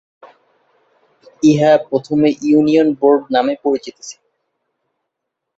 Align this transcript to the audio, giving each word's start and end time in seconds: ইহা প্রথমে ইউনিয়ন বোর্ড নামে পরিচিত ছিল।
ইহা 1.43 1.71
প্রথমে 1.87 2.29
ইউনিয়ন 2.43 2.87
বোর্ড 2.99 3.21
নামে 3.35 3.53
পরিচিত 3.63 3.95
ছিল। 4.07 4.21